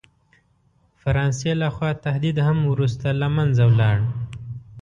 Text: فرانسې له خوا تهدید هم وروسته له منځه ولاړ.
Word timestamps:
فرانسې 1.01 1.51
له 1.61 1.67
خوا 1.75 1.91
تهدید 2.05 2.37
هم 2.47 2.57
وروسته 2.71 3.07
له 3.21 3.27
منځه 3.35 3.63
ولاړ. 3.71 3.97